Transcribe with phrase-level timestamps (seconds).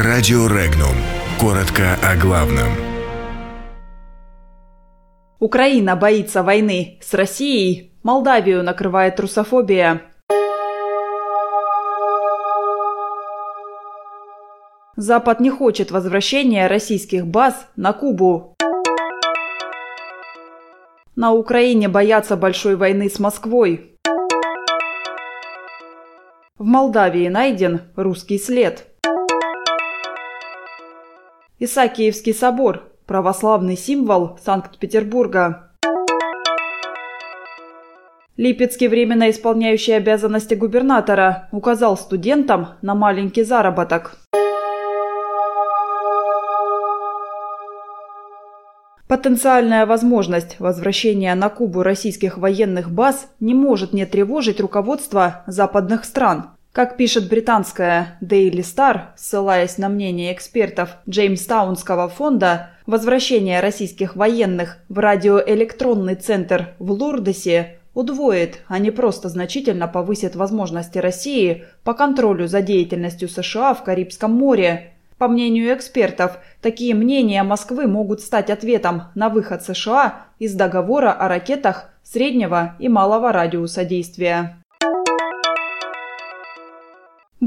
[0.00, 0.94] Радио Регнум.
[1.40, 2.68] Коротко о главном.
[5.40, 7.98] Украина боится войны с Россией.
[8.04, 10.02] Молдавию накрывает русофобия.
[14.94, 18.54] Запад не хочет возвращения российских баз на Кубу.
[21.16, 23.98] На Украине боятся большой войны с Москвой.
[26.56, 28.87] В Молдавии найден русский след.
[31.60, 35.72] Исаакиевский собор– православный символ Санкт-Петербурга.
[38.36, 44.18] Липецкий, временно исполняющий обязанности губернатора, указал студентам на маленький заработок.
[49.08, 56.50] Потенциальная возможность возвращения на Кубу российских военных баз не может не тревожить руководство западных стран.
[56.78, 65.00] Как пишет британская Daily Star, ссылаясь на мнение экспертов Джеймстаунского фонда, возвращение российских военных в
[65.00, 72.62] радиоэлектронный центр в Лурдесе удвоит, а не просто значительно повысит возможности России по контролю за
[72.62, 74.92] деятельностью США в Карибском море.
[75.18, 81.26] По мнению экспертов, такие мнения Москвы могут стать ответом на выход США из договора о
[81.26, 84.62] ракетах среднего и малого радиуса действия.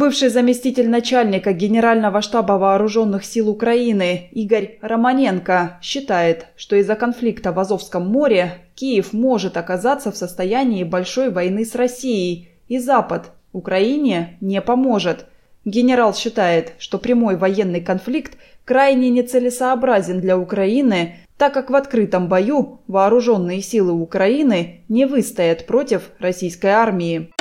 [0.02, 7.60] Бывший заместитель начальника Генерального штаба Вооруженных сил Украины Игорь Романенко считает, что из-за конфликта в
[7.60, 14.60] Азовском море Киев может оказаться в состоянии большой войны с Россией, и Запад Украине не
[14.60, 15.28] поможет.
[15.66, 22.80] Генерал считает, что прямой военный конфликт крайне нецелесообразен для Украины, так как в открытом бою
[22.88, 27.32] вооруженные силы Украины не выстоят против российской армии.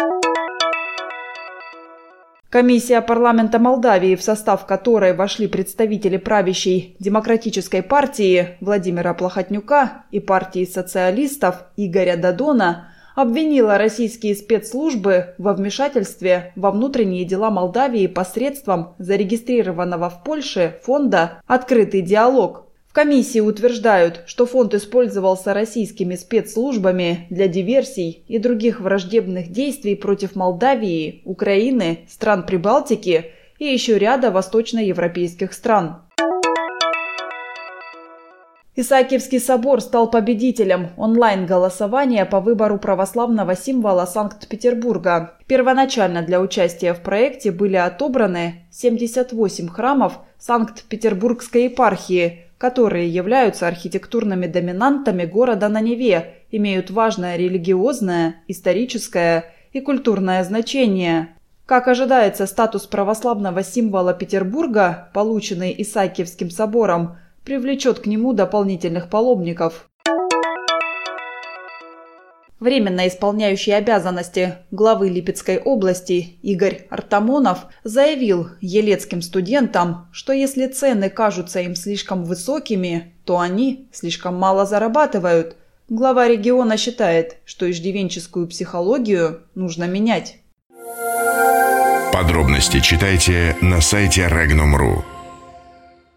[2.51, 10.65] Комиссия парламента Молдавии, в состав которой вошли представители правящей демократической партии Владимира Плохотнюка и партии
[10.65, 20.25] социалистов Игоря Дадона, обвинила российские спецслужбы во вмешательстве во внутренние дела Молдавии посредством зарегистрированного в
[20.25, 28.39] Польше фонда «Открытый диалог», в комиссии утверждают, что фонд использовался российскими спецслужбами для диверсий и
[28.39, 33.27] других враждебных действий против Молдавии, Украины, стран Прибалтики
[33.61, 36.03] и еще ряда восточноевропейских стран.
[38.75, 45.34] Исаакиевский собор стал победителем онлайн-голосования по выбору православного символа Санкт-Петербурга.
[45.47, 55.25] Первоначально для участия в проекте были отобраны 78 храмов Санкт-Петербургской епархии– которые являются архитектурными доминантами
[55.25, 61.34] города на Неве, имеют важное религиозное, историческое и культурное значение.
[61.65, 67.16] Как ожидается, статус православного символа Петербурга, полученный Исаакиевским собором,
[67.47, 69.90] привлечет к нему дополнительных паломников.
[72.60, 81.60] Временно исполняющий обязанности главы Липецкой области Игорь Артамонов заявил елецким студентам, что если цены кажутся
[81.60, 85.56] им слишком высокими, то они слишком мало зарабатывают.
[85.88, 90.37] Глава региона считает, что иждивенческую психологию нужно менять.
[92.12, 95.19] Подробности читайте на сайте Regnum.ru.